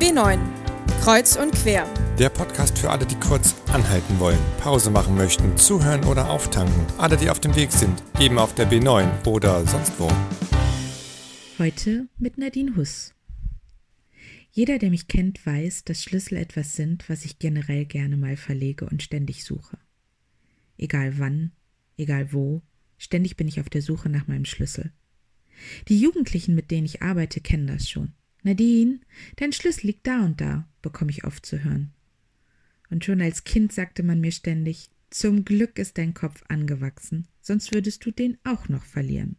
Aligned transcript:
B9 0.00 0.38
Kreuz 1.02 1.36
und 1.36 1.52
quer. 1.52 1.86
Der 2.18 2.30
Podcast 2.30 2.78
für 2.78 2.88
alle, 2.88 3.04
die 3.04 3.16
kurz 3.16 3.54
anhalten 3.70 4.18
wollen, 4.18 4.38
Pause 4.58 4.90
machen 4.90 5.14
möchten, 5.14 5.58
zuhören 5.58 6.04
oder 6.04 6.30
auftanken. 6.30 6.86
Alle, 6.96 7.18
die 7.18 7.28
auf 7.28 7.38
dem 7.38 7.54
Weg 7.54 7.70
sind, 7.70 8.02
eben 8.18 8.38
auf 8.38 8.54
der 8.54 8.66
B9 8.66 9.26
oder 9.26 9.66
sonst 9.66 9.92
wo. 9.98 10.10
Heute 11.58 12.08
mit 12.18 12.38
Nadine 12.38 12.76
Huss. 12.76 13.14
Jeder, 14.50 14.78
der 14.78 14.88
mich 14.88 15.06
kennt, 15.06 15.44
weiß, 15.44 15.84
dass 15.84 16.02
Schlüssel 16.02 16.38
etwas 16.38 16.76
sind, 16.76 17.06
was 17.10 17.26
ich 17.26 17.38
generell 17.38 17.84
gerne 17.84 18.16
mal 18.16 18.38
verlege 18.38 18.86
und 18.86 19.02
ständig 19.02 19.44
suche. 19.44 19.76
Egal 20.78 21.18
wann, 21.18 21.52
egal 21.98 22.32
wo, 22.32 22.62
ständig 22.96 23.36
bin 23.36 23.48
ich 23.48 23.60
auf 23.60 23.68
der 23.68 23.82
Suche 23.82 24.08
nach 24.08 24.26
meinem 24.28 24.46
Schlüssel. 24.46 24.92
Die 25.88 26.00
Jugendlichen, 26.00 26.54
mit 26.54 26.70
denen 26.70 26.86
ich 26.86 27.02
arbeite, 27.02 27.42
kennen 27.42 27.66
das 27.66 27.86
schon. 27.86 28.14
Nadine, 28.42 29.00
dein 29.36 29.52
Schlüssel 29.52 29.88
liegt 29.88 30.06
da 30.06 30.24
und 30.24 30.40
da, 30.40 30.68
bekomme 30.82 31.10
ich 31.10 31.24
oft 31.24 31.44
zu 31.44 31.62
hören. 31.62 31.92
Und 32.90 33.04
schon 33.04 33.20
als 33.20 33.44
Kind 33.44 33.72
sagte 33.72 34.02
man 34.02 34.20
mir 34.20 34.32
ständig, 34.32 34.90
zum 35.10 35.44
Glück 35.44 35.78
ist 35.78 35.98
dein 35.98 36.14
Kopf 36.14 36.42
angewachsen, 36.48 37.26
sonst 37.40 37.72
würdest 37.74 38.04
du 38.04 38.10
den 38.10 38.38
auch 38.44 38.68
noch 38.68 38.84
verlieren. 38.84 39.36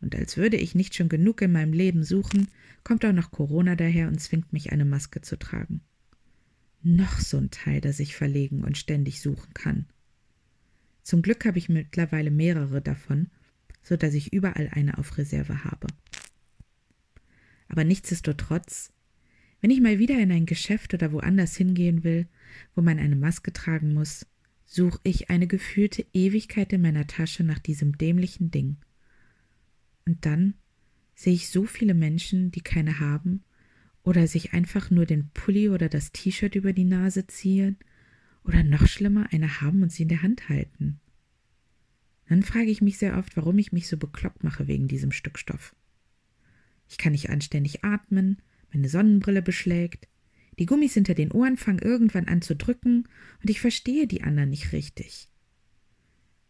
Und 0.00 0.16
als 0.16 0.36
würde 0.36 0.56
ich 0.56 0.74
nicht 0.74 0.94
schon 0.94 1.08
genug 1.08 1.40
in 1.42 1.52
meinem 1.52 1.72
Leben 1.72 2.02
suchen, 2.02 2.48
kommt 2.82 3.04
auch 3.04 3.12
noch 3.12 3.30
Corona 3.30 3.76
daher 3.76 4.08
und 4.08 4.20
zwingt 4.20 4.52
mich, 4.52 4.72
eine 4.72 4.84
Maske 4.84 5.20
zu 5.20 5.38
tragen. 5.38 5.80
Noch 6.82 7.20
so 7.20 7.38
ein 7.38 7.50
Teil, 7.50 7.80
das 7.80 8.00
ich 8.00 8.16
verlegen 8.16 8.64
und 8.64 8.76
ständig 8.76 9.20
suchen 9.20 9.54
kann. 9.54 9.86
Zum 11.04 11.22
Glück 11.22 11.44
habe 11.44 11.58
ich 11.58 11.68
mittlerweile 11.68 12.32
mehrere 12.32 12.82
davon, 12.82 13.28
so 13.82 13.96
dass 13.96 14.14
ich 14.14 14.32
überall 14.32 14.68
eine 14.72 14.98
auf 14.98 15.16
Reserve 15.18 15.64
habe. 15.64 15.86
Aber 17.72 17.84
nichtsdestotrotz, 17.84 18.92
wenn 19.62 19.70
ich 19.70 19.80
mal 19.80 19.98
wieder 19.98 20.18
in 20.18 20.30
ein 20.30 20.44
Geschäft 20.44 20.92
oder 20.92 21.10
woanders 21.10 21.56
hingehen 21.56 22.04
will, 22.04 22.26
wo 22.74 22.82
man 22.82 22.98
eine 22.98 23.16
Maske 23.16 23.50
tragen 23.50 23.94
muss, 23.94 24.26
suche 24.66 25.00
ich 25.04 25.30
eine 25.30 25.46
gefühlte 25.46 26.04
Ewigkeit 26.12 26.70
in 26.74 26.82
meiner 26.82 27.06
Tasche 27.06 27.44
nach 27.44 27.58
diesem 27.58 27.96
dämlichen 27.96 28.50
Ding. 28.50 28.76
Und 30.04 30.26
dann 30.26 30.52
sehe 31.14 31.32
ich 31.32 31.48
so 31.48 31.64
viele 31.64 31.94
Menschen, 31.94 32.50
die 32.50 32.60
keine 32.60 33.00
haben 33.00 33.42
oder 34.02 34.26
sich 34.26 34.52
einfach 34.52 34.90
nur 34.90 35.06
den 35.06 35.30
Pulli 35.32 35.70
oder 35.70 35.88
das 35.88 36.12
T-Shirt 36.12 36.54
über 36.54 36.74
die 36.74 36.84
Nase 36.84 37.26
ziehen 37.26 37.78
oder 38.44 38.62
noch 38.64 38.86
schlimmer 38.86 39.32
eine 39.32 39.62
haben 39.62 39.82
und 39.82 39.90
sie 39.90 40.02
in 40.02 40.10
der 40.10 40.22
Hand 40.22 40.50
halten. 40.50 41.00
Dann 42.28 42.42
frage 42.42 42.70
ich 42.70 42.82
mich 42.82 42.98
sehr 42.98 43.16
oft, 43.16 43.34
warum 43.38 43.56
ich 43.58 43.72
mich 43.72 43.88
so 43.88 43.96
bekloppt 43.96 44.44
mache 44.44 44.66
wegen 44.68 44.88
diesem 44.88 45.12
Stück 45.12 45.38
Stoff. 45.38 45.74
Ich 46.92 46.98
kann 46.98 47.12
nicht 47.12 47.30
anständig 47.30 47.84
atmen, 47.84 48.42
meine 48.70 48.90
Sonnenbrille 48.90 49.40
beschlägt, 49.40 50.08
die 50.58 50.66
Gummis 50.66 50.92
hinter 50.92 51.14
den 51.14 51.32
Ohren 51.32 51.56
fangen 51.56 51.78
irgendwann 51.78 52.28
an 52.28 52.42
zu 52.42 52.54
drücken 52.54 53.08
und 53.42 53.48
ich 53.48 53.62
verstehe 53.62 54.06
die 54.06 54.22
anderen 54.22 54.50
nicht 54.50 54.72
richtig. 54.72 55.30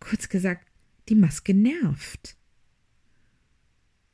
Kurz 0.01 0.29
gesagt, 0.29 0.67
die 1.09 1.15
Maske 1.15 1.55
nervt. 1.55 2.37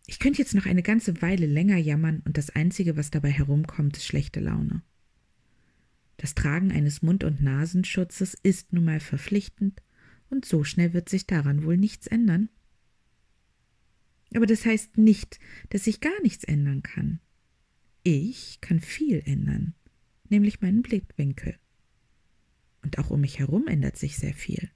Ich 0.07 0.19
könnte 0.19 0.43
jetzt 0.43 0.55
noch 0.55 0.67
eine 0.67 0.83
ganze 0.83 1.23
Weile 1.23 1.47
länger 1.47 1.79
jammern 1.79 2.21
und 2.27 2.37
das 2.37 2.51
Einzige, 2.51 2.99
was 2.99 3.11
dabei 3.11 3.31
herumkommt, 3.31 3.97
ist 3.97 4.05
schlechte 4.05 4.41
Laune. 4.41 4.83
Das 6.19 6.35
Tragen 6.35 6.73
eines 6.73 7.01
Mund- 7.01 7.25
und 7.25 7.43
Nasenschutzes 7.43 8.35
ist 8.35 8.75
nun 8.75 8.85
mal 8.85 9.01
verpflichtend 9.01 9.81
und 10.29 10.45
so 10.45 10.63
schnell 10.63 10.93
wird 10.93 11.09
sich 11.09 11.27
daran 11.27 11.65
wohl 11.65 11.79
nichts 11.79 12.07
ändern. 12.07 12.51
Aber 14.35 14.47
das 14.47 14.65
heißt 14.65 14.99
nicht, 14.99 15.39
dass 15.71 15.87
ich 15.87 16.01
gar 16.01 16.21
nichts 16.23 16.45
ändern 16.45 16.83
kann. 16.83 17.21
Ich 18.03 18.61
kann 18.61 18.81
viel 18.81 19.23
ändern, 19.25 19.75
nämlich 20.29 20.61
meinen 20.61 20.83
Blickwinkel. 20.83 21.59
Und 22.83 22.99
auch 22.99 23.11
um 23.11 23.21
mich 23.21 23.39
herum 23.39 23.67
ändert 23.67 23.97
sich 23.97 24.17
sehr 24.17 24.35
viel. 24.35 24.71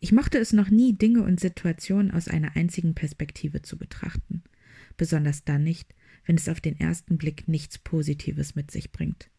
Ich 0.00 0.12
mochte 0.12 0.38
es 0.38 0.52
noch 0.52 0.70
nie, 0.70 0.96
Dinge 0.96 1.22
und 1.22 1.40
Situationen 1.40 2.12
aus 2.12 2.28
einer 2.28 2.56
einzigen 2.56 2.94
Perspektive 2.94 3.62
zu 3.62 3.76
betrachten, 3.76 4.44
besonders 4.96 5.44
dann 5.44 5.64
nicht, 5.64 5.94
wenn 6.24 6.36
es 6.36 6.48
auf 6.48 6.60
den 6.60 6.78
ersten 6.78 7.18
Blick 7.18 7.48
nichts 7.48 7.78
Positives 7.78 8.54
mit 8.54 8.70
sich 8.70 8.92
bringt. 8.92 9.30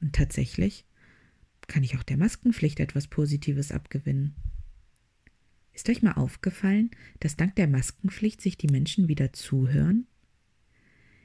Und 0.00 0.14
tatsächlich 0.14 0.84
kann 1.68 1.82
ich 1.82 1.96
auch 1.96 2.02
der 2.02 2.16
Maskenpflicht 2.16 2.80
etwas 2.80 3.08
Positives 3.08 3.72
abgewinnen. 3.72 4.34
Ist 5.76 5.90
euch 5.90 6.00
mal 6.00 6.12
aufgefallen, 6.12 6.90
dass 7.20 7.36
dank 7.36 7.54
der 7.56 7.68
Maskenpflicht 7.68 8.40
sich 8.40 8.56
die 8.56 8.66
Menschen 8.66 9.08
wieder 9.08 9.34
zuhören? 9.34 10.06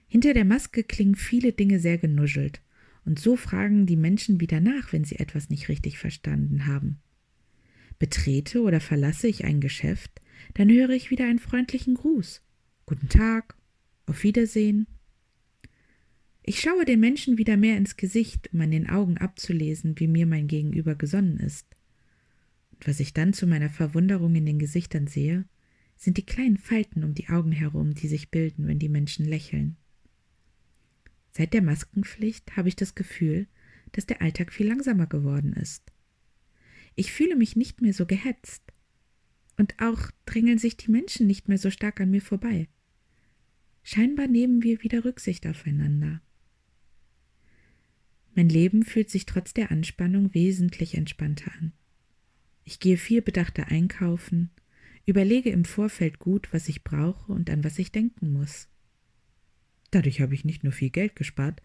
Hinter 0.10 0.34
der 0.34 0.44
Maske 0.44 0.84
klingen 0.84 1.16
viele 1.16 1.54
Dinge 1.54 1.80
sehr 1.80 1.98
genuschelt, 1.98 2.62
und 3.06 3.18
so 3.18 3.38
fragen 3.38 3.86
die 3.86 3.96
Menschen 3.96 4.42
wieder 4.42 4.60
nach, 4.60 4.92
wenn 4.92 5.06
sie 5.06 5.16
etwas 5.16 5.50
nicht 5.50 5.70
richtig 5.70 5.98
verstanden 5.98 6.68
haben. 6.68 7.00
Betrete 7.98 8.62
oder 8.62 8.82
verlasse 8.82 9.30
ich 9.30 9.46
ein 9.46 9.62
Geschäft, 9.62 10.22
dann 10.54 10.70
höre 10.70 10.90
ich 10.90 11.12
wieder 11.12 11.26
einen 11.28 11.40
freundlichen 11.40 11.94
Gruß. 11.96 12.44
Guten 12.86 13.08
Tag, 13.08 13.56
auf 14.06 14.24
Wiedersehen. 14.24 14.86
Ich 16.44 16.60
schaue 16.60 16.84
den 16.84 17.00
Menschen 17.00 17.38
wieder 17.38 17.56
mehr 17.56 17.78
ins 17.78 17.96
Gesicht, 17.96 18.50
um 18.52 18.60
an 18.60 18.72
den 18.72 18.90
Augen 18.90 19.18
abzulesen, 19.18 19.98
wie 19.98 20.08
mir 20.08 20.26
mein 20.26 20.48
Gegenüber 20.48 20.96
gesonnen 20.96 21.38
ist 21.38 21.66
was 22.88 23.00
ich 23.00 23.14
dann 23.14 23.34
zu 23.34 23.48
meiner 23.48 23.70
Verwunderung 23.70 24.36
in 24.36 24.46
den 24.46 24.60
Gesichtern 24.60 25.08
sehe, 25.08 25.46
sind 25.96 26.18
die 26.18 26.26
kleinen 26.26 26.58
Falten 26.58 27.04
um 27.04 27.14
die 27.14 27.30
Augen 27.30 27.52
herum, 27.52 27.94
die 27.94 28.08
sich 28.08 28.32
bilden, 28.32 28.68
wenn 28.68 28.80
die 28.80 28.90
Menschen 28.90 29.26
lächeln. 29.26 29.78
Seit 31.32 31.54
der 31.54 31.62
Maskenpflicht 31.62 32.58
habe 32.58 32.70
ich 32.70 32.76
das 32.76 32.96
Gefühl, 32.96 33.48
dass 33.92 34.06
der 34.06 34.22
Alltag 34.22 34.52
viel 34.52 34.68
langsamer 34.68 35.08
geworden 35.08 35.54
ist. 35.54 35.92
Ich 36.96 37.12
fühle 37.12 37.36
mich 37.36 37.56
nicht 37.56 37.82
mehr 37.82 37.94
so 37.94 38.06
gehetzt. 38.06 38.64
Und 39.58 39.76
auch 39.80 40.10
drängeln 40.26 40.58
sich 40.58 40.78
die 40.78 40.92
Menschen 40.92 41.28
nicht 41.28 41.48
mehr 41.48 41.58
so 41.58 41.70
stark 41.70 42.02
an 42.02 42.10
mir 42.10 42.22
vorbei. 42.22 42.68
Scheinbar 43.84 44.28
nehmen 44.28 44.64
wir 44.64 44.82
wieder 44.82 45.06
Rücksicht 45.06 45.46
aufeinander. 45.46 46.22
Mein 48.34 48.50
Leben 48.50 48.84
fühlt 48.84 49.10
sich 49.10 49.26
trotz 49.26 49.54
der 49.54 49.72
Anspannung 49.72 50.34
wesentlich 50.34 50.96
entspannter 50.96 51.52
an. 51.60 51.74
Gehe 52.82 52.98
viel 52.98 53.22
bedachter 53.22 53.68
einkaufen, 53.68 54.50
überlege 55.06 55.52
im 55.52 55.66
Vorfeld 55.66 56.18
gut, 56.18 56.52
was 56.52 56.68
ich 56.68 56.84
brauche 56.84 57.32
und 57.32 57.52
an 57.52 57.64
was 57.64 57.78
ich 57.78 57.92
denken 57.92 58.34
muss. 58.34 58.70
Dadurch 59.92 60.20
habe 60.20 60.34
ich 60.34 60.46
nicht 60.46 60.64
nur 60.64 60.74
viel 60.74 60.90
Geld 60.90 61.16
gespart, 61.16 61.62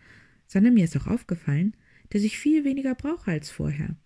sondern 0.46 0.74
mir 0.74 0.84
ist 0.84 0.94
auch 0.94 1.06
aufgefallen, 1.06 1.74
dass 2.10 2.20
ich 2.20 2.38
viel 2.38 2.64
weniger 2.66 2.94
brauche 2.94 3.30
als 3.30 3.50
vorher. 3.50 3.96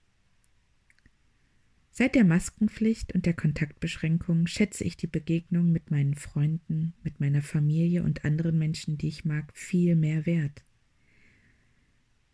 Seit 1.90 2.14
der 2.14 2.24
Maskenpflicht 2.24 3.12
und 3.12 3.26
der 3.26 3.34
Kontaktbeschränkung 3.34 4.46
schätze 4.46 4.84
ich 4.84 4.96
die 4.96 5.08
Begegnung 5.08 5.72
mit 5.72 5.90
meinen 5.90 6.14
Freunden, 6.14 6.94
mit 7.02 7.18
meiner 7.18 7.42
Familie 7.42 8.04
und 8.04 8.24
anderen 8.24 8.56
Menschen, 8.56 8.98
die 8.98 9.08
ich 9.08 9.24
mag, 9.24 9.50
viel 9.56 9.96
mehr 9.96 10.26
wert. 10.26 10.62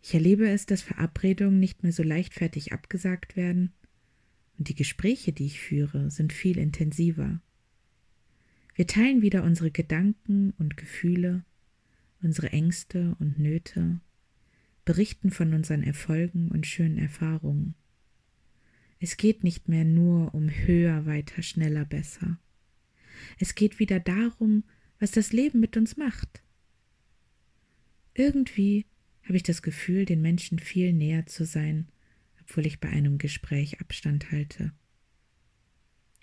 Ich 0.03 0.13
erlebe 0.13 0.47
es, 0.47 0.67
dass 0.67 0.83
Verabredungen 0.83 1.59
nicht 1.59 1.81
mehr 1.81 1.91
so 1.91 2.03
leichtfertig 2.03 2.73
abgesagt 2.73 3.35
werden, 3.35 3.73
und 4.57 4.69
die 4.69 4.75
Gespräche, 4.75 5.33
die 5.33 5.45
ich 5.45 5.59
führe, 5.59 6.09
sind 6.09 6.33
viel 6.33 6.57
intensiver. 6.57 7.41
Wir 8.75 8.87
teilen 8.87 9.21
wieder 9.21 9.43
unsere 9.43 9.71
Gedanken 9.71 10.51
und 10.57 10.77
Gefühle, 10.77 11.43
unsere 12.21 12.51
Ängste 12.51 13.15
und 13.19 13.39
Nöte, 13.39 13.99
berichten 14.85 15.31
von 15.31 15.53
unseren 15.53 15.83
Erfolgen 15.83 16.49
und 16.49 16.65
schönen 16.65 16.97
Erfahrungen. 16.97 17.75
Es 18.99 19.17
geht 19.17 19.43
nicht 19.43 19.67
mehr 19.67 19.85
nur 19.85 20.33
um 20.33 20.49
höher, 20.49 21.05
weiter, 21.05 21.41
schneller, 21.43 21.85
besser. 21.85 22.39
Es 23.39 23.55
geht 23.55 23.79
wieder 23.79 23.99
darum, 23.99 24.63
was 24.99 25.11
das 25.11 25.33
Leben 25.33 25.59
mit 25.59 25.77
uns 25.77 25.97
macht. 25.97 26.41
Irgendwie 28.13 28.85
habe 29.23 29.35
ich 29.37 29.43
das 29.43 29.61
Gefühl, 29.61 30.05
den 30.05 30.21
Menschen 30.21 30.57
viel 30.57 30.93
näher 30.93 31.27
zu 31.27 31.45
sein, 31.45 31.87
obwohl 32.47 32.65
ich 32.65 32.79
bei 32.79 32.89
einem 32.89 33.17
Gespräch 33.17 33.81
Abstand 33.81 34.31
halte. 34.31 34.71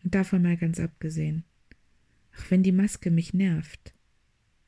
Und 0.02 0.14
davon 0.14 0.42
mal 0.42 0.56
ganz 0.56 0.80
abgesehen, 0.80 1.44
auch 2.36 2.50
wenn 2.50 2.62
die 2.62 2.72
Maske 2.72 3.10
mich 3.10 3.34
nervt, 3.34 3.94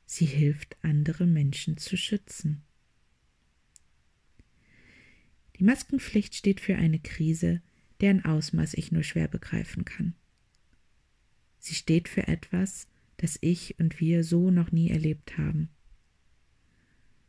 sie 0.04 0.26
hilft, 0.26 0.76
andere 0.82 1.26
Menschen 1.26 1.78
zu 1.78 1.96
schützen. 1.96 2.62
Die 5.58 5.64
Maskenpflicht 5.64 6.34
steht 6.34 6.60
für 6.60 6.76
eine 6.76 6.98
Krise, 6.98 7.62
deren 8.02 8.24
Ausmaß 8.24 8.74
ich 8.74 8.92
nur 8.92 9.02
schwer 9.02 9.26
begreifen 9.26 9.86
kann. 9.86 10.14
Sie 11.58 11.74
steht 11.74 12.08
für 12.08 12.28
etwas, 12.28 12.86
das 13.16 13.38
ich 13.40 13.78
und 13.78 13.98
wir 13.98 14.22
so 14.22 14.50
noch 14.50 14.72
nie 14.72 14.90
erlebt 14.90 15.38
haben. 15.38 15.70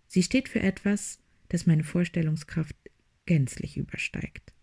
Sie 0.08 0.22
steht 0.22 0.50
für 0.50 0.60
etwas, 0.60 1.20
das 1.48 1.66
meine 1.66 1.86
Vorstellungskraft 1.86 2.76
gänzlich 3.28 3.78
übersteigt. 3.78 4.54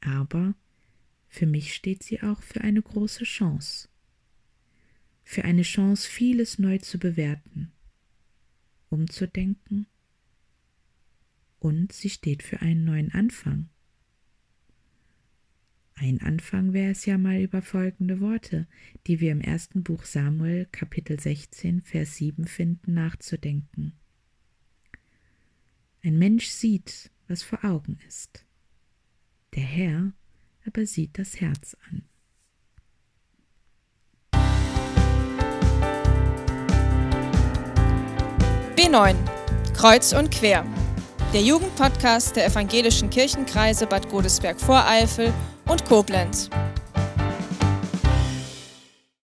Aber 0.00 0.54
für 1.28 1.46
mich 1.46 1.74
steht 1.74 2.02
sie 2.02 2.22
auch 2.22 2.42
für 2.42 2.62
eine 2.62 2.82
große 2.82 3.24
Chance. 3.24 3.88
für 5.28 5.44
eine 5.44 5.62
Chance, 5.62 6.08
vieles 6.08 6.58
neu 6.60 6.78
zu 6.78 6.98
bewerten, 6.98 7.72
umzudenken 8.90 9.86
und 11.58 11.92
sie 11.92 12.10
steht 12.10 12.44
für 12.44 12.62
einen 12.62 12.84
neuen 12.84 13.10
Anfang. 13.12 13.68
Ein 15.94 16.20
Anfang 16.20 16.72
wäre 16.72 16.92
es 16.92 17.06
ja 17.06 17.18
mal 17.18 17.40
über 17.40 17.60
folgende 17.60 18.20
Worte, 18.20 18.68
die 19.08 19.18
wir 19.18 19.32
im 19.32 19.40
ersten 19.40 19.82
Buch 19.82 20.04
Samuel 20.04 20.66
Kapitel 20.70 21.18
16 21.18 21.82
Vers 21.82 22.16
7 22.16 22.46
finden, 22.46 22.94
nachzudenken. 22.94 23.94
Ein 26.06 26.18
Mensch 26.18 26.46
sieht, 26.46 27.10
was 27.26 27.42
vor 27.42 27.64
Augen 27.64 27.98
ist. 28.06 28.44
Der 29.56 29.64
Herr 29.64 30.12
aber 30.64 30.86
sieht 30.86 31.18
das 31.18 31.40
Herz 31.40 31.76
an. 31.90 32.04
B9 38.76 39.16
Kreuz 39.74 40.12
und 40.12 40.30
quer. 40.30 40.64
Der 41.32 41.42
Jugendpodcast 41.42 42.36
der 42.36 42.46
evangelischen 42.46 43.10
Kirchenkreise 43.10 43.88
Bad 43.88 44.08
Godesberg-Voreifel 44.08 45.34
und 45.66 45.84
Koblenz. 45.86 46.48